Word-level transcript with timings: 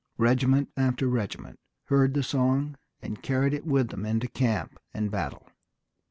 Regiment 0.17 0.67
after 0.75 1.07
regiment 1.07 1.59
heard 1.83 2.15
the 2.15 2.23
song 2.23 2.75
and 3.03 3.21
carried 3.21 3.53
it 3.53 3.67
with 3.67 3.89
them 3.89 4.03
into 4.03 4.27
camp 4.27 4.79
and 4.95 5.11
battle. 5.11 5.47